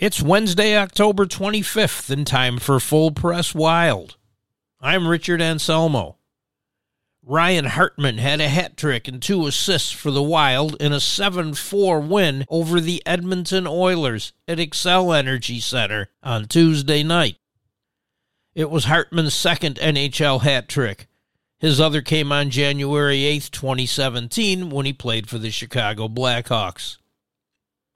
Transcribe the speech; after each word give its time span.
It's 0.00 0.22
Wednesday, 0.22 0.78
October 0.78 1.26
25th, 1.26 2.08
and 2.08 2.26
time 2.26 2.56
for 2.56 2.80
Full 2.80 3.10
Press 3.10 3.54
Wild. 3.54 4.16
I'm 4.80 5.06
Richard 5.06 5.42
Anselmo. 5.42 6.16
Ryan 7.22 7.66
Hartman 7.66 8.16
had 8.16 8.40
a 8.40 8.48
hat 8.48 8.78
trick 8.78 9.08
and 9.08 9.20
two 9.20 9.46
assists 9.46 9.92
for 9.92 10.10
the 10.10 10.22
Wild 10.22 10.74
in 10.80 10.94
a 10.94 11.00
7 11.00 11.52
4 11.52 12.00
win 12.00 12.46
over 12.48 12.80
the 12.80 13.02
Edmonton 13.04 13.66
Oilers 13.66 14.32
at 14.48 14.56
Xcel 14.56 15.14
Energy 15.14 15.60
Center 15.60 16.08
on 16.22 16.46
Tuesday 16.46 17.02
night. 17.02 17.36
It 18.54 18.70
was 18.70 18.86
Hartman's 18.86 19.34
second 19.34 19.76
NHL 19.76 20.40
hat 20.40 20.66
trick. 20.66 21.08
His 21.58 21.78
other 21.78 22.00
came 22.00 22.32
on 22.32 22.48
January 22.48 23.24
8, 23.24 23.50
2017, 23.52 24.70
when 24.70 24.86
he 24.86 24.94
played 24.94 25.28
for 25.28 25.36
the 25.36 25.50
Chicago 25.50 26.08
Blackhawks. 26.08 26.96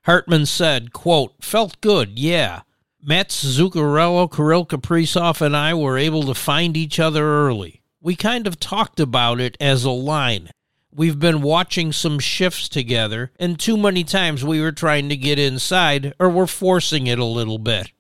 Hartman 0.04 0.44
said, 0.44 0.92
quote, 0.92 1.32
felt 1.40 1.80
good, 1.80 2.18
yeah. 2.18 2.60
Mats 3.02 3.42
Zuccarello, 3.42 4.30
Kirill 4.30 4.66
Kaprizov, 4.66 5.40
and 5.40 5.56
I 5.56 5.72
were 5.72 5.96
able 5.96 6.24
to 6.24 6.34
find 6.34 6.76
each 6.76 7.00
other 7.00 7.24
early. 7.24 7.80
We 8.02 8.14
kind 8.14 8.46
of 8.46 8.60
talked 8.60 9.00
about 9.00 9.40
it 9.40 9.56
as 9.60 9.84
a 9.84 9.90
line. 9.90 10.50
We've 10.92 11.18
been 11.18 11.40
watching 11.40 11.90
some 11.90 12.18
shifts 12.18 12.68
together, 12.68 13.32
and 13.38 13.58
too 13.58 13.78
many 13.78 14.04
times 14.04 14.44
we 14.44 14.60
were 14.60 14.72
trying 14.72 15.08
to 15.08 15.16
get 15.16 15.38
inside 15.38 16.12
or 16.20 16.28
we're 16.28 16.46
forcing 16.46 17.06
it 17.06 17.18
a 17.18 17.24
little 17.24 17.58
bit. 17.58 17.90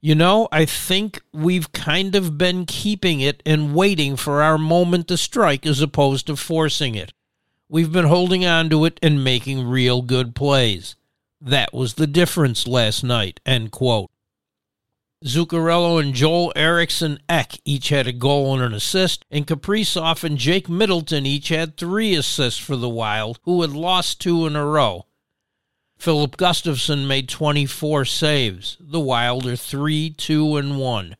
You 0.00 0.16
know, 0.16 0.48
I 0.50 0.64
think 0.64 1.22
we've 1.32 1.70
kind 1.72 2.16
of 2.16 2.38
been 2.38 2.66
keeping 2.66 3.20
it 3.20 3.40
and 3.46 3.74
waiting 3.74 4.16
for 4.16 4.42
our 4.42 4.58
moment 4.58 5.06
to 5.08 5.16
strike 5.16 5.64
as 5.64 5.80
opposed 5.80 6.26
to 6.26 6.34
forcing 6.34 6.96
it. 6.96 7.12
We've 7.68 7.92
been 7.92 8.06
holding 8.06 8.44
on 8.44 8.68
to 8.70 8.84
it 8.84 8.98
and 9.00 9.22
making 9.22 9.68
real 9.68 10.02
good 10.02 10.34
plays. 10.34 10.96
That 11.40 11.72
was 11.72 11.94
the 11.94 12.06
difference 12.06 12.66
last 12.66 13.02
night. 13.02 13.40
End 13.46 13.70
quote. 13.70 14.10
Zuccarello 15.24 16.00
and 16.00 16.14
Joel 16.14 16.52
Eriksson 16.56 17.20
Ek 17.28 17.60
each 17.64 17.90
had 17.90 18.06
a 18.06 18.12
goal 18.12 18.54
and 18.54 18.62
an 18.62 18.72
assist, 18.72 19.26
and 19.30 19.46
Kaprizov 19.46 20.24
and 20.24 20.38
Jake 20.38 20.68
Middleton 20.68 21.26
each 21.26 21.48
had 21.48 21.76
three 21.76 22.14
assists 22.14 22.58
for 22.58 22.76
the 22.76 22.88
Wild, 22.88 23.38
who 23.42 23.60
had 23.60 23.72
lost 23.72 24.20
two 24.20 24.46
in 24.46 24.56
a 24.56 24.64
row. 24.64 25.06
Filip 25.98 26.38
Gustavsson 26.38 27.06
made 27.06 27.28
24 27.28 28.06
saves. 28.06 28.78
The 28.80 29.00
Wild 29.00 29.46
are 29.46 29.56
3 29.56 30.10
2 30.10 30.56
and 30.56 30.78
1. 30.78 31.16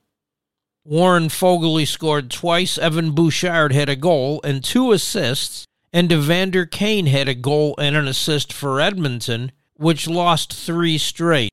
Warren 0.85 1.29
Foegele 1.29 1.87
scored 1.87 2.31
twice, 2.31 2.79
Evan 2.79 3.13
Bouchard 3.13 3.73
had 3.73 3.91
a 3.91 3.97
goal 3.97 4.41
and 4.43 4.65
two 4.65 4.93
assists, 4.93 5.67
and 5.93 6.11
Evander 6.11 6.65
Kane 6.65 7.07
had 7.07 7.29
a 7.29 7.35
goal 7.35 7.75
and 7.79 7.95
an 7.95 8.09
assist 8.09 8.51
for 8.51 8.81
Edmonton, 8.81 9.53
which 9.81 10.07
lost 10.07 10.53
three 10.53 10.99
straight. 10.99 11.51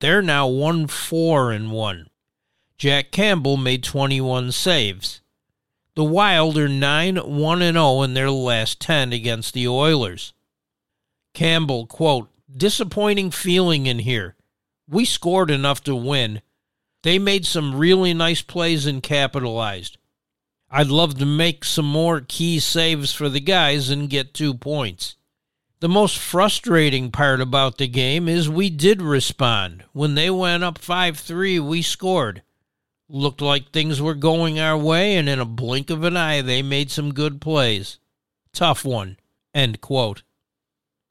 They're 0.00 0.20
now 0.20 0.48
1 0.48 0.88
4 0.88 1.52
and 1.52 1.70
1. 1.70 2.08
Jack 2.76 3.12
Campbell 3.12 3.56
made 3.56 3.84
21 3.84 4.50
saves. 4.50 5.20
The 5.94 6.02
Wild 6.02 6.58
are 6.58 6.68
9 6.68 7.16
1 7.16 7.62
and 7.62 7.76
0 7.76 8.02
in 8.02 8.14
their 8.14 8.32
last 8.32 8.80
10 8.80 9.12
against 9.12 9.54
the 9.54 9.68
Oilers. 9.68 10.32
Campbell, 11.34 11.86
quote, 11.86 12.28
disappointing 12.54 13.30
feeling 13.30 13.86
in 13.86 14.00
here. 14.00 14.34
We 14.88 15.04
scored 15.04 15.50
enough 15.50 15.84
to 15.84 15.94
win. 15.94 16.42
They 17.04 17.20
made 17.20 17.46
some 17.46 17.76
really 17.76 18.12
nice 18.12 18.42
plays 18.42 18.86
and 18.86 19.00
capitalized. 19.00 19.98
I'd 20.68 20.88
love 20.88 21.16
to 21.18 21.26
make 21.26 21.64
some 21.64 21.86
more 21.86 22.22
key 22.22 22.58
saves 22.58 23.12
for 23.14 23.28
the 23.28 23.40
guys 23.40 23.88
and 23.88 24.10
get 24.10 24.34
two 24.34 24.54
points. 24.54 25.14
The 25.80 25.88
most 25.88 26.18
frustrating 26.18 27.12
part 27.12 27.40
about 27.40 27.78
the 27.78 27.86
game 27.86 28.28
is 28.28 28.48
we 28.48 28.68
did 28.68 29.00
respond. 29.00 29.84
When 29.92 30.16
they 30.16 30.28
went 30.28 30.64
up 30.64 30.78
5 30.78 31.16
3, 31.16 31.60
we 31.60 31.82
scored. 31.82 32.42
Looked 33.08 33.40
like 33.40 33.70
things 33.70 34.02
were 34.02 34.14
going 34.14 34.58
our 34.58 34.76
way, 34.76 35.16
and 35.16 35.28
in 35.28 35.38
a 35.38 35.44
blink 35.44 35.88
of 35.88 36.02
an 36.02 36.16
eye, 36.16 36.40
they 36.42 36.62
made 36.62 36.90
some 36.90 37.14
good 37.14 37.40
plays. 37.40 37.98
Tough 38.52 38.84
one. 38.84 39.18
End 39.54 39.80
quote. 39.80 40.22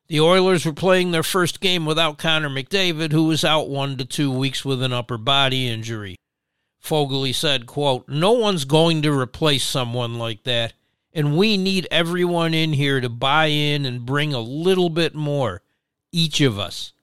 The 0.07 0.19
Oilers 0.19 0.65
were 0.65 0.73
playing 0.73 1.11
their 1.11 1.23
first 1.23 1.61
game 1.61 1.85
without 1.85 2.17
Connor 2.17 2.49
McDavid, 2.49 3.13
who 3.13 3.23
was 3.23 3.45
out 3.45 3.69
one 3.69 3.95
to 3.97 4.05
two 4.05 4.31
weeks 4.31 4.65
with 4.65 4.83
an 4.83 4.91
upper 4.91 5.17
body 5.17 5.67
injury. 5.67 6.17
Foegele 6.83 7.33
said, 7.33 7.67
quote, 7.67 8.07
No 8.09 8.33
one's 8.33 8.65
going 8.65 9.01
to 9.01 9.17
replace 9.17 9.63
someone 9.63 10.15
like 10.19 10.43
that 10.43 10.73
and 11.17 11.35
we 11.35 11.57
need 11.57 11.87
everyone 11.89 12.53
in 12.53 12.73
here 12.73 13.01
to 13.01 13.09
buy 13.09 13.47
in 13.47 13.87
and 13.87 14.05
bring 14.05 14.35
a 14.35 14.39
little 14.39 14.87
bit 14.87 15.15
more, 15.15 15.63
each 16.11 16.41
of 16.41 16.59
us. 16.59 16.93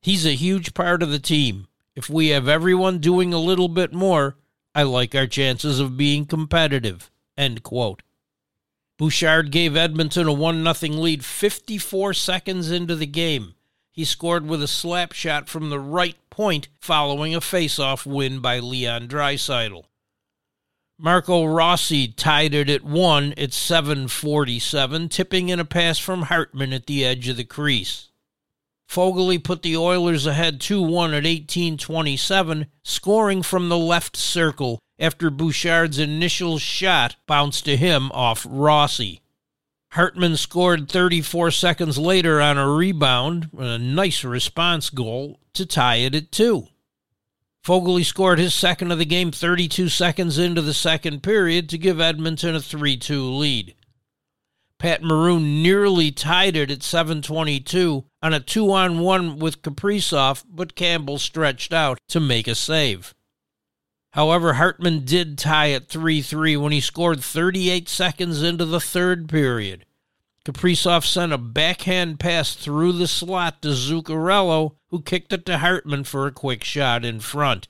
He's 0.00 0.24
a 0.24 0.36
huge 0.36 0.72
part 0.72 1.02
of 1.02 1.10
the 1.10 1.18
team. 1.18 1.66
If 1.96 2.08
we 2.08 2.28
have 2.28 2.46
everyone 2.46 3.00
doing 3.00 3.34
a 3.34 3.40
little 3.40 3.66
bit 3.66 3.92
more, 3.92 4.36
I 4.72 4.84
like 4.84 5.16
our 5.16 5.26
chances 5.26 5.80
of 5.80 5.96
being 5.96 6.26
competitive. 6.26 7.10
End 7.36 7.64
quote. 7.64 8.02
Bouchard 8.96 9.50
gave 9.50 9.76
Edmonton 9.76 10.28
a 10.28 10.32
1 10.32 10.72
0 10.72 10.92
lead 10.92 11.24
54 11.24 12.14
seconds 12.14 12.70
into 12.70 12.94
the 12.94 13.06
game. 13.06 13.54
He 13.90 14.04
scored 14.04 14.46
with 14.46 14.62
a 14.62 14.68
slap 14.68 15.10
shot 15.10 15.48
from 15.48 15.70
the 15.70 15.80
right 15.80 16.16
point 16.30 16.68
following 16.78 17.34
a 17.34 17.40
face-off 17.40 18.06
win 18.06 18.38
by 18.38 18.60
Leon 18.60 19.08
Draisaitl. 19.08 19.86
Marco 21.02 21.46
Rossi 21.46 22.08
tied 22.08 22.52
it 22.52 22.68
at 22.68 22.84
one 22.84 23.32
at 23.38 23.54
747, 23.54 25.08
tipping 25.08 25.48
in 25.48 25.58
a 25.58 25.64
pass 25.64 25.98
from 25.98 26.22
Hartman 26.22 26.74
at 26.74 26.84
the 26.84 27.06
edge 27.06 27.26
of 27.28 27.38
the 27.38 27.44
crease. 27.44 28.08
Foegele 28.86 29.42
put 29.42 29.62
the 29.62 29.78
Oilers 29.78 30.26
ahead 30.26 30.60
2 30.60 30.82
1 30.82 31.10
at 31.10 31.24
1827, 31.24 32.66
scoring 32.82 33.42
from 33.42 33.70
the 33.70 33.78
left 33.78 34.14
circle 34.14 34.78
after 34.98 35.30
Bouchard's 35.30 35.98
initial 35.98 36.58
shot 36.58 37.16
bounced 37.26 37.64
to 37.64 37.78
him 37.78 38.10
off 38.12 38.46
Rossi. 38.46 39.22
Hartman 39.92 40.36
scored 40.36 40.90
34 40.90 41.50
seconds 41.50 41.96
later 41.96 42.42
on 42.42 42.58
a 42.58 42.70
rebound, 42.70 43.48
a 43.56 43.78
nice 43.78 44.22
response 44.22 44.90
goal, 44.90 45.40
to 45.54 45.64
tie 45.64 45.96
it 45.96 46.14
at 46.14 46.30
2. 46.30 46.68
Foegele 47.64 48.04
scored 48.04 48.38
his 48.38 48.54
second 48.54 48.90
of 48.90 48.98
the 48.98 49.04
game 49.04 49.30
32 49.30 49.88
seconds 49.88 50.38
into 50.38 50.62
the 50.62 50.74
second 50.74 51.22
period 51.22 51.68
to 51.68 51.78
give 51.78 52.00
Edmonton 52.00 52.54
a 52.54 52.60
3 52.60 52.96
2 52.96 53.24
lead. 53.24 53.74
Pat 54.78 55.02
Maroon 55.02 55.62
nearly 55.62 56.10
tied 56.10 56.56
it 56.56 56.70
at 56.70 56.82
722 56.82 58.06
on 58.22 58.32
a 58.32 58.40
two 58.40 58.72
on 58.72 59.00
one 59.00 59.38
with 59.38 59.60
Kaprizov, 59.60 60.42
but 60.48 60.74
Campbell 60.74 61.18
stretched 61.18 61.74
out 61.74 61.98
to 62.08 62.18
make 62.18 62.48
a 62.48 62.54
save. 62.54 63.14
However, 64.12 64.54
Hartman 64.54 65.04
did 65.04 65.36
tie 65.36 65.72
at 65.72 65.88
3 65.88 66.22
3 66.22 66.56
when 66.56 66.72
he 66.72 66.80
scored 66.80 67.20
38 67.20 67.90
seconds 67.90 68.42
into 68.42 68.64
the 68.64 68.80
third 68.80 69.28
period. 69.28 69.84
Kaprizov 70.44 71.04
sent 71.04 71.32
a 71.32 71.38
backhand 71.38 72.18
pass 72.18 72.54
through 72.54 72.92
the 72.92 73.06
slot 73.06 73.60
to 73.62 73.68
Zuccarello, 73.68 74.76
who 74.88 75.02
kicked 75.02 75.32
it 75.32 75.44
to 75.46 75.58
Hartman 75.58 76.04
for 76.04 76.26
a 76.26 76.32
quick 76.32 76.64
shot 76.64 77.04
in 77.04 77.20
front. 77.20 77.68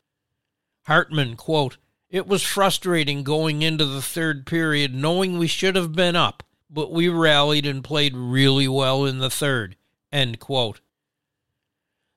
Hartman, 0.87 1.37
quote, 1.37 1.79
It 2.09 2.27
was 2.29 2.43
frustrating 2.43 3.25
going 3.25 3.63
into 3.63 3.85
the 3.85 4.03
third 4.03 4.47
period 4.47 4.95
knowing 4.95 5.37
we 5.37 5.49
should 5.49 5.75
have 5.75 5.93
been 5.93 6.15
up, 6.15 6.45
but 6.71 6.93
we 6.93 7.09
rallied 7.09 7.67
and 7.67 7.83
played 7.83 8.17
really 8.17 8.69
well 8.69 9.05
in 9.05 9.19
the 9.19 9.31
third, 9.31 9.77
end 10.13 10.39
quote. 10.39 10.81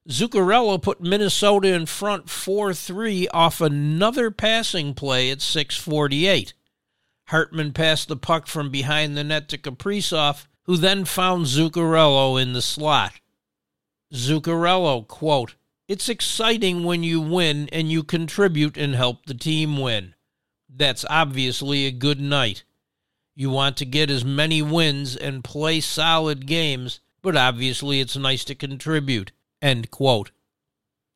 Zuccarello 0.08 0.82
put 0.82 1.02
Minnesota 1.02 1.70
in 1.70 1.86
front 1.86 2.30
4 2.30 2.74
3 2.74 3.28
off 3.30 3.62
another 3.62 4.32
passing 4.32 4.94
play 4.94 5.32
at 5.32 5.42
648. 5.42 6.54
Hartman 7.28 7.74
passed 7.74 8.08
the 8.08 8.16
puck 8.16 8.48
from 8.48 8.70
behind 8.70 9.18
the 9.18 9.24
net 9.24 9.50
to 9.50 9.58
Kaprizov, 9.58 10.48
who 10.64 10.78
then 10.78 11.06
found 11.06 11.46
Zuccarello 11.46 12.42
in 12.42 12.54
the 12.54 12.62
slot. 12.62 13.14
Zuccarello, 14.14 15.08
quote, 15.08 15.56
It's 15.88 16.10
exciting 16.10 16.84
when 16.84 17.04
you 17.04 17.20
win 17.20 17.70
and 17.72 17.92
you 17.92 18.04
contribute 18.04 18.78
and 18.78 18.96
help 18.96 19.26
the 19.26 19.34
team 19.34 19.78
win. 19.78 20.16
That's 20.70 21.06
obviously 21.10 21.86
a 21.86 21.92
good 21.92 22.20
night. 22.20 22.64
You 23.36 23.50
want 23.50 23.78
to 23.78 23.86
get 23.86 24.12
as 24.12 24.24
many 24.24 24.62
wins 24.62 25.16
and 25.16 25.44
play 25.44 25.82
solid 25.82 26.46
games, 26.46 27.00
but 27.22 27.36
obviously 27.36 28.00
it's 28.00 28.16
nice 28.16 28.44
to 28.46 28.56
contribute. 28.56 29.32
End 29.62 29.90
quote. 29.90 30.32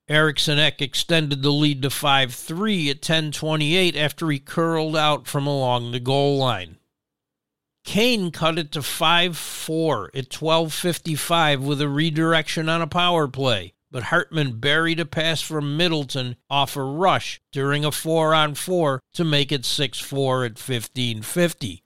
Eriksson 0.09 0.57
Ek 0.57 0.81
extended 0.81 1.41
the 1.41 1.51
lead 1.51 1.81
to 1.81 1.89
5 1.89 2.33
3 2.33 2.89
at 2.89 3.01
10:28 3.01 3.97
after 3.97 4.29
he 4.29 4.39
curled 4.39 4.95
out 4.95 5.27
from 5.27 5.45
along 5.45 5.91
the 5.91 5.99
goal 5.99 6.37
line. 6.37 6.77
Kane 7.83 8.31
cut 8.31 8.57
it 8.57 8.71
to 8.71 8.81
5 8.81 9.37
4 9.37 10.11
at 10.13 10.29
12:55 10.29 11.61
with 11.61 11.81
a 11.81 11.89
redirection 11.89 12.69
on 12.69 12.81
a 12.81 12.87
power 12.87 13.27
play, 13.27 13.73
but 13.91 14.03
Hartman 14.03 14.61
buried 14.61 15.01
a 15.01 15.05
pass 15.05 15.41
from 15.41 15.75
Middleton 15.75 16.37
off 16.49 16.77
a 16.77 16.83
rush 16.83 17.41
during 17.51 17.83
a 17.83 17.91
4 17.91 18.33
on 18.33 18.55
4 18.55 19.01
to 19.13 19.23
make 19.25 19.51
it 19.51 19.65
6 19.65 19.99
4 19.99 20.45
at 20.45 20.55
15:50. 20.57 21.83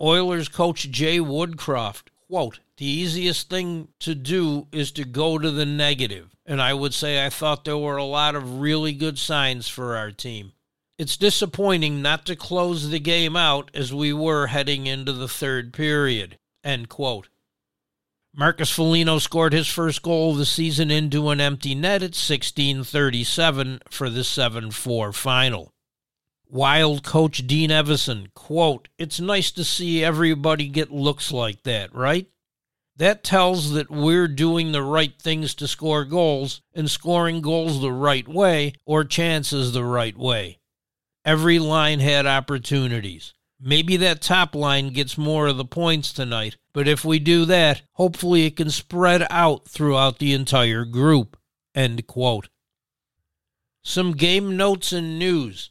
Oilers 0.00 0.48
coach 0.48 0.90
Jay 0.90 1.18
Woodcroft, 1.18 2.08
quote, 2.28 2.60
the 2.76 2.86
easiest 2.86 3.48
thing 3.48 3.88
to 4.00 4.14
do 4.14 4.66
is 4.72 4.90
to 4.92 5.04
go 5.04 5.38
to 5.38 5.50
the 5.50 5.66
negative. 5.66 6.34
And 6.46 6.60
I 6.60 6.74
would 6.74 6.92
say 6.92 7.24
I 7.24 7.30
thought 7.30 7.64
there 7.64 7.78
were 7.78 7.96
a 7.96 8.04
lot 8.04 8.34
of 8.34 8.60
really 8.60 8.92
good 8.92 9.18
signs 9.18 9.68
for 9.68 9.96
our 9.96 10.10
team. 10.10 10.52
It's 10.98 11.16
disappointing 11.16 12.02
not 12.02 12.26
to 12.26 12.36
close 12.36 12.90
the 12.90 13.00
game 13.00 13.36
out 13.36 13.70
as 13.74 13.92
we 13.92 14.12
were 14.12 14.48
heading 14.48 14.86
into 14.86 15.12
the 15.12 15.28
third 15.28 15.72
period. 15.72 16.38
End 16.62 16.88
quote. 16.88 17.28
Marcus 18.36 18.70
Foligno 18.70 19.18
scored 19.18 19.52
his 19.52 19.68
first 19.68 20.02
goal 20.02 20.32
of 20.32 20.38
the 20.38 20.46
season 20.46 20.90
into 20.90 21.30
an 21.30 21.40
empty 21.40 21.74
net 21.74 22.02
at 22.02 22.14
16:37 22.14 23.80
for 23.88 24.10
the 24.10 24.24
7-4 24.24 25.12
final. 25.12 25.72
Wild 26.48 27.04
coach 27.04 27.46
Dean 27.46 27.70
Evason, 27.70 28.32
quote, 28.34 28.88
It's 28.98 29.20
nice 29.20 29.50
to 29.52 29.64
see 29.64 30.04
everybody 30.04 30.68
get 30.68 30.92
looks 30.92 31.32
like 31.32 31.62
that, 31.62 31.94
right? 31.94 32.26
That 32.96 33.24
tells 33.24 33.72
that 33.72 33.90
we're 33.90 34.28
doing 34.28 34.70
the 34.70 34.82
right 34.82 35.12
things 35.18 35.54
to 35.56 35.66
score 35.66 36.04
goals 36.04 36.62
and 36.72 36.88
scoring 36.88 37.40
goals 37.40 37.80
the 37.80 37.92
right 37.92 38.26
way 38.28 38.74
or 38.86 39.04
chances 39.04 39.72
the 39.72 39.84
right 39.84 40.16
way. 40.16 40.58
Every 41.24 41.58
line 41.58 42.00
had 42.00 42.26
opportunities. 42.26 43.34
Maybe 43.60 43.96
that 43.96 44.20
top 44.20 44.54
line 44.54 44.90
gets 44.90 45.16
more 45.16 45.46
of 45.46 45.56
the 45.56 45.64
points 45.64 46.12
tonight, 46.12 46.56
but 46.72 46.86
if 46.86 47.04
we 47.04 47.18
do 47.18 47.44
that, 47.46 47.82
hopefully 47.92 48.46
it 48.46 48.56
can 48.56 48.70
spread 48.70 49.26
out 49.30 49.66
throughout 49.66 50.18
the 50.18 50.32
entire 50.32 50.84
group. 50.84 51.36
End 51.74 52.06
quote. 52.06 52.48
Some 53.82 54.12
game 54.12 54.56
notes 54.56 54.92
and 54.92 55.18
news. 55.18 55.70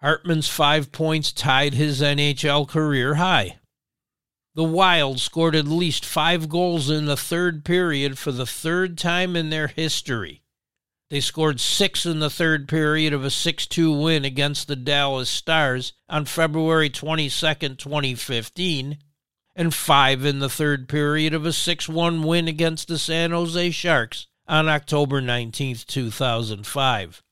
Hartman's 0.00 0.48
five 0.48 0.92
points 0.92 1.32
tied 1.32 1.74
his 1.74 2.00
NHL 2.00 2.68
career 2.68 3.16
high. 3.16 3.58
The 4.54 4.64
Wild 4.64 5.20
scored 5.20 5.54
at 5.54 5.66
least 5.66 6.04
five 6.04 6.48
goals 6.48 6.90
in 6.90 7.06
the 7.06 7.16
third 7.16 7.64
period 7.64 8.18
for 8.18 8.32
the 8.32 8.46
third 8.46 8.96
time 8.96 9.36
in 9.36 9.50
their 9.50 9.68
history. 9.68 10.42
They 11.10 11.20
scored 11.20 11.58
six 11.60 12.04
in 12.04 12.18
the 12.18 12.28
third 12.28 12.68
period 12.68 13.12
of 13.12 13.24
a 13.24 13.30
6 13.30 13.66
2 13.66 13.92
win 13.92 14.24
against 14.24 14.68
the 14.68 14.76
Dallas 14.76 15.30
Stars 15.30 15.94
on 16.08 16.26
February 16.26 16.90
22, 16.90 17.30
2015, 17.30 18.98
and 19.56 19.74
five 19.74 20.24
in 20.24 20.38
the 20.38 20.50
third 20.50 20.88
period 20.88 21.34
of 21.34 21.46
a 21.46 21.52
6 21.52 21.88
1 21.88 22.22
win 22.22 22.46
against 22.46 22.88
the 22.88 22.98
San 22.98 23.30
Jose 23.30 23.70
Sharks 23.70 24.26
on 24.46 24.68
October 24.68 25.20
19, 25.20 25.76
2005. 25.86 27.22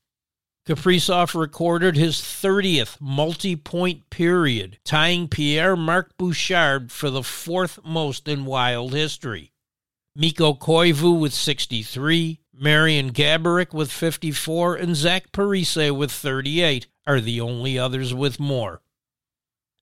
Kaprizov 0.67 1.33
recorded 1.33 1.95
his 1.95 2.17
30th 2.17 2.97
multi 2.99 3.55
point 3.55 4.09
period, 4.09 4.79
tying 4.83 5.29
Pierre 5.29 5.77
Marc 5.77 6.17
Bouchard 6.17 6.91
for 6.91 7.09
the 7.09 7.23
fourth 7.23 7.79
most 7.85 8.27
in 8.27 8.43
Wild 8.43 8.93
history. 8.93 9.53
Mikko 10.13 10.55
Koivu 10.55 11.17
with 11.17 11.33
63, 11.33 12.41
Marian 12.53 13.13
Gaborik 13.13 13.73
with 13.73 13.89
54, 13.89 14.75
and 14.75 14.93
Zach 14.93 15.31
Parise 15.31 15.95
with 15.95 16.11
38 16.11 16.87
are 17.05 17.21
the 17.21 17.39
only 17.39 17.79
others 17.79 18.13
with 18.13 18.37
more. 18.37 18.81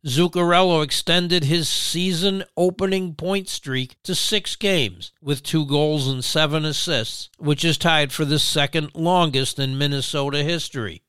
Zuccarello 0.05 0.83
extended 0.83 1.45
his 1.45 1.67
season 1.67 2.43
opening 2.55 3.15
point 3.15 3.49
streak 3.49 3.95
to 4.03 4.13
six 4.13 4.55
games 4.55 5.11
with 5.19 5.41
two 5.41 5.65
goals 5.65 6.07
and 6.07 6.23
seven 6.23 6.63
assists, 6.63 7.31
which 7.39 7.65
is 7.65 7.75
tied 7.75 8.11
for 8.11 8.23
the 8.23 8.37
second 8.37 8.91
longest 8.93 9.57
in 9.57 9.79
Minnesota 9.79 10.43
history. 10.43 11.01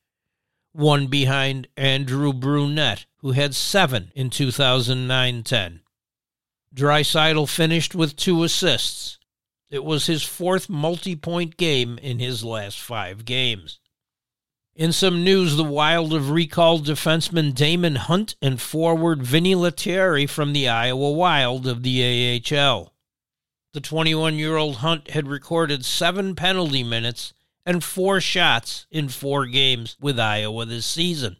One 0.72 1.08
behind 1.08 1.68
Andrew 1.76 2.32
Brunette, 2.32 3.04
who 3.18 3.32
had 3.32 3.54
seven 3.54 4.12
in 4.14 4.30
2009 4.30 5.42
10. 5.42 5.80
Draisaitl 6.74 7.48
finished 7.50 7.94
with 7.94 8.16
two 8.16 8.44
assists. 8.44 9.18
It 9.68 9.84
was 9.84 10.06
his 10.06 10.22
fourth 10.22 10.70
multi 10.70 11.16
point 11.16 11.58
game 11.58 11.98
in 11.98 12.18
his 12.18 12.42
last 12.42 12.80
five 12.80 13.26
games. 13.26 13.78
In 14.76 14.92
some 14.92 15.24
news, 15.24 15.56
the 15.56 15.64
Wild 15.64 16.12
have 16.12 16.28
recalled 16.28 16.84
defenseman 16.84 17.54
Damon 17.54 17.94
Hunt 17.94 18.36
and 18.42 18.60
forward 18.60 19.22
Vinny 19.22 19.54
Lettieri 19.54 20.26
from 20.26 20.52
the 20.52 20.68
Iowa 20.68 21.12
Wild 21.12 21.66
of 21.66 21.82
the 21.82 22.44
AHL. 22.52 22.92
The 23.72 23.80
21 23.80 24.34
year 24.34 24.58
old 24.58 24.76
Hunt 24.76 25.12
had 25.12 25.28
recorded 25.28 25.86
seven 25.86 26.34
penalty 26.34 26.84
minutes 26.84 27.32
and 27.64 27.82
four 27.82 28.20
shots 28.20 28.86
in 28.90 29.08
four 29.08 29.46
games 29.46 29.96
with 29.98 30.20
Iowa 30.20 30.66
this 30.66 30.84
season. 30.84 31.38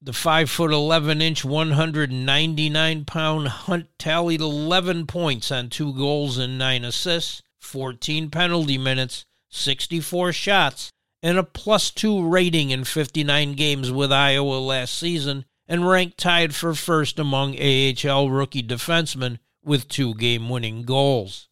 The 0.00 0.14
5 0.14 0.48
foot 0.48 0.72
11 0.72 1.20
inch, 1.20 1.44
199 1.44 3.04
pound 3.04 3.48
Hunt 3.48 3.86
tallied 3.98 4.40
11 4.40 5.06
points 5.06 5.52
on 5.52 5.68
two 5.68 5.92
goals 5.92 6.38
and 6.38 6.56
nine 6.56 6.86
assists, 6.86 7.42
14 7.60 8.30
penalty 8.30 8.78
minutes, 8.78 9.26
64 9.50 10.32
shots, 10.32 10.90
and 11.22 11.38
a 11.38 11.44
plus 11.44 11.90
two 11.90 12.26
rating 12.26 12.70
in 12.70 12.84
59 12.84 13.52
games 13.52 13.90
with 13.90 14.12
Iowa 14.12 14.58
last 14.58 14.94
season, 14.94 15.44
and 15.68 15.88
ranked 15.88 16.18
tied 16.18 16.54
for 16.54 16.74
first 16.74 17.18
among 17.18 17.56
AHL 17.56 18.28
rookie 18.30 18.62
defensemen 18.62 19.38
with 19.64 19.88
two 19.88 20.14
game 20.14 20.48
winning 20.48 20.82
goals. 20.82 21.48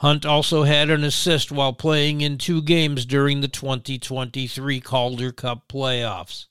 Hunt 0.00 0.26
also 0.26 0.64
had 0.64 0.90
an 0.90 1.02
assist 1.04 1.50
while 1.50 1.72
playing 1.72 2.20
in 2.20 2.36
two 2.36 2.60
games 2.60 3.06
during 3.06 3.40
the 3.40 3.48
2023 3.48 4.80
Calder 4.80 5.32
Cup 5.32 5.66
playoffs. 5.68 6.46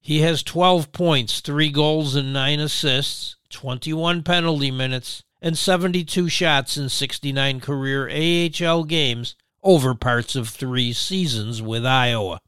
He 0.00 0.20
has 0.20 0.42
12 0.42 0.90
points, 0.90 1.40
3 1.40 1.70
goals, 1.70 2.16
and 2.16 2.32
9 2.32 2.58
assists, 2.60 3.36
21 3.50 4.24
penalty 4.24 4.72
minutes, 4.72 5.22
and 5.40 5.56
72 5.56 6.28
shots 6.28 6.76
in 6.76 6.88
69 6.88 7.60
career 7.60 8.08
AHL 8.08 8.84
games 8.84 9.36
over 9.68 9.94
parts 9.94 10.34
of 10.34 10.48
three 10.48 10.94
seasons 10.94 11.60
with 11.60 11.84
Iowa. 11.84 12.40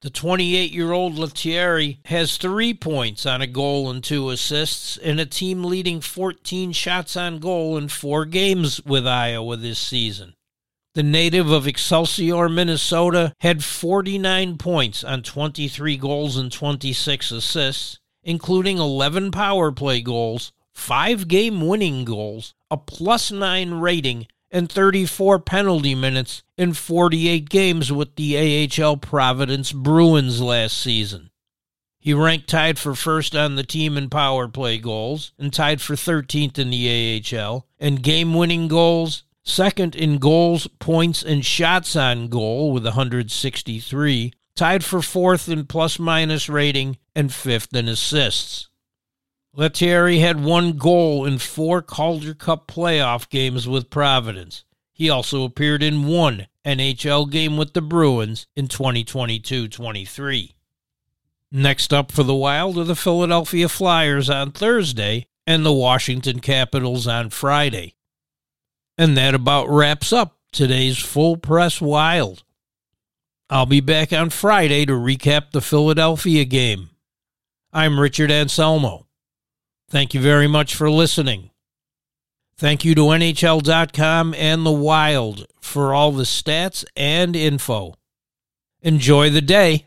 The 0.00 0.08
28 0.08 0.72
year 0.72 0.92
old 0.92 1.18
Lettieri 1.18 1.98
has 2.06 2.38
three 2.38 2.72
points 2.72 3.26
on 3.26 3.42
a 3.42 3.46
goal 3.46 3.90
and 3.90 4.02
two 4.02 4.30
assists, 4.30 4.96
and 4.96 5.20
a 5.20 5.26
team 5.26 5.62
leading 5.62 6.00
14 6.00 6.72
shots 6.72 7.14
on 7.14 7.40
goal 7.40 7.76
in 7.76 7.88
four 7.88 8.24
games 8.24 8.82
with 8.86 9.06
Iowa 9.06 9.58
this 9.58 9.78
season. 9.78 10.32
The 10.94 11.02
native 11.02 11.50
of 11.50 11.66
Excelsior, 11.66 12.48
Minnesota, 12.48 13.34
had 13.40 13.62
49 13.62 14.56
points 14.56 15.04
on 15.04 15.22
23 15.22 15.98
goals 15.98 16.38
and 16.38 16.50
26 16.50 17.32
assists, 17.32 17.98
including 18.22 18.78
11 18.78 19.30
power 19.30 19.70
play 19.72 20.00
goals, 20.00 20.52
five 20.72 21.28
game 21.28 21.60
winning 21.60 22.06
goals, 22.06 22.54
a 22.70 22.78
plus 22.78 23.30
nine 23.30 23.74
rating, 23.74 24.26
and 24.50 24.70
34 24.70 25.38
penalty 25.40 25.94
minutes 25.94 26.42
in 26.56 26.72
48 26.72 27.48
games 27.48 27.92
with 27.92 28.16
the 28.16 28.68
AHL 28.68 28.96
Providence 28.96 29.72
Bruins 29.72 30.40
last 30.40 30.78
season. 30.78 31.30
He 31.98 32.14
ranked 32.14 32.48
tied 32.48 32.78
for 32.78 32.94
first 32.94 33.36
on 33.36 33.56
the 33.56 33.62
team 33.62 33.98
in 33.98 34.08
power 34.08 34.48
play 34.48 34.78
goals 34.78 35.32
and 35.38 35.52
tied 35.52 35.82
for 35.82 35.94
13th 35.94 36.58
in 36.58 36.70
the 36.70 37.22
AHL 37.22 37.66
and 37.78 38.02
game 38.02 38.32
winning 38.32 38.68
goals, 38.68 39.24
second 39.44 39.94
in 39.94 40.16
goals, 40.16 40.66
points, 40.78 41.22
and 41.22 41.44
shots 41.44 41.94
on 41.96 42.28
goal 42.28 42.72
with 42.72 42.84
163, 42.84 44.32
tied 44.56 44.82
for 44.82 45.02
fourth 45.02 45.46
in 45.46 45.66
plus 45.66 45.98
minus 45.98 46.48
rating 46.48 46.96
and 47.14 47.34
fifth 47.34 47.74
in 47.74 47.86
assists. 47.86 48.69
Lettieri 49.52 50.20
had 50.20 50.42
one 50.42 50.74
goal 50.78 51.24
in 51.26 51.38
four 51.38 51.82
Calder 51.82 52.34
Cup 52.34 52.68
playoff 52.68 53.28
games 53.28 53.66
with 53.66 53.90
Providence. 53.90 54.64
He 54.92 55.10
also 55.10 55.42
appeared 55.44 55.82
in 55.82 56.06
one 56.06 56.46
NHL 56.64 57.28
game 57.30 57.56
with 57.56 57.72
the 57.72 57.82
Bruins 57.82 58.46
in 58.54 58.68
2022 58.68 59.66
23. 59.66 60.54
Next 61.50 61.92
up 61.92 62.12
for 62.12 62.22
the 62.22 62.34
Wild 62.34 62.78
are 62.78 62.84
the 62.84 62.94
Philadelphia 62.94 63.68
Flyers 63.68 64.30
on 64.30 64.52
Thursday 64.52 65.26
and 65.48 65.66
the 65.66 65.72
Washington 65.72 66.38
Capitals 66.38 67.08
on 67.08 67.30
Friday. 67.30 67.96
And 68.96 69.16
that 69.16 69.34
about 69.34 69.68
wraps 69.68 70.12
up 70.12 70.38
today's 70.52 70.98
Full 70.98 71.36
Press 71.36 71.80
Wild. 71.80 72.44
I'll 73.48 73.66
be 73.66 73.80
back 73.80 74.12
on 74.12 74.30
Friday 74.30 74.86
to 74.86 74.92
recap 74.92 75.50
the 75.50 75.60
Philadelphia 75.60 76.44
game. 76.44 76.90
I'm 77.72 77.98
Richard 77.98 78.30
Anselmo. 78.30 79.06
Thank 79.90 80.14
you 80.14 80.20
very 80.20 80.46
much 80.46 80.76
for 80.76 80.88
listening. 80.88 81.50
Thank 82.56 82.84
you 82.84 82.94
to 82.94 83.00
NHL.com 83.00 84.34
and 84.34 84.64
The 84.64 84.70
Wild 84.70 85.46
for 85.60 85.92
all 85.92 86.12
the 86.12 86.22
stats 86.22 86.84
and 86.94 87.34
info. 87.34 87.94
Enjoy 88.82 89.30
the 89.30 89.40
day. 89.40 89.86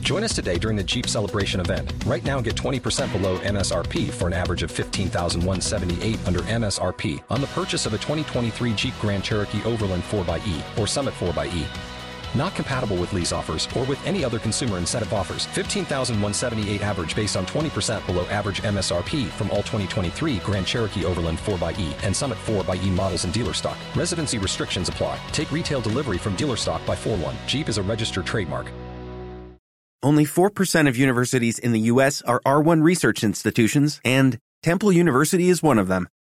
Join 0.00 0.24
us 0.24 0.34
today 0.34 0.58
during 0.58 0.76
the 0.76 0.84
Jeep 0.84 1.06
Celebration 1.06 1.60
event. 1.60 1.92
Right 2.06 2.24
now, 2.24 2.40
get 2.40 2.54
20% 2.54 3.12
below 3.12 3.38
MSRP 3.38 4.10
for 4.10 4.26
an 4.26 4.32
average 4.32 4.62
of 4.62 4.70
15178 4.70 6.18
under 6.26 6.40
MSRP 6.40 7.22
on 7.28 7.40
the 7.40 7.46
purchase 7.48 7.86
of 7.86 7.94
a 7.94 7.98
2023 7.98 8.72
Jeep 8.74 8.94
Grand 9.00 9.22
Cherokee 9.22 9.62
Overland 9.64 10.02
4xE 10.04 10.78
or 10.78 10.86
Summit 10.86 11.14
4xE. 11.14 11.95
Not 12.36 12.54
compatible 12.54 12.96
with 12.96 13.12
lease 13.12 13.32
offers 13.32 13.66
or 13.76 13.84
with 13.84 14.04
any 14.06 14.24
other 14.24 14.38
consumer 14.38 14.78
incentive 14.78 15.12
offers. 15.12 15.46
15,178 15.46 16.82
average 16.82 17.16
based 17.16 17.36
on 17.36 17.46
20% 17.46 18.04
below 18.06 18.26
average 18.26 18.62
MSRP 18.62 19.26
from 19.28 19.50
all 19.50 19.62
2023 19.62 20.38
Grand 20.38 20.66
Cherokee 20.66 21.04
Overland 21.04 21.38
4xE 21.38 22.04
and 22.04 22.14
Summit 22.14 22.38
4xE 22.46 22.90
models 22.90 23.24
in 23.24 23.30
dealer 23.32 23.54
stock. 23.54 23.78
Residency 23.96 24.38
restrictions 24.38 24.88
apply. 24.88 25.18
Take 25.32 25.50
retail 25.50 25.80
delivery 25.80 26.18
from 26.18 26.36
dealer 26.36 26.56
stock 26.56 26.84
by 26.86 26.94
4 26.94 27.16
1. 27.16 27.34
Jeep 27.46 27.68
is 27.68 27.78
a 27.78 27.82
registered 27.82 28.26
trademark. 28.26 28.70
Only 30.02 30.24
4% 30.24 30.88
of 30.88 30.96
universities 30.96 31.58
in 31.58 31.72
the 31.72 31.80
U.S. 31.92 32.22
are 32.22 32.40
R1 32.46 32.82
research 32.82 33.24
institutions, 33.24 34.00
and 34.04 34.38
Temple 34.62 34.92
University 34.92 35.48
is 35.48 35.62
one 35.62 35.78
of 35.78 35.88
them. 35.88 36.06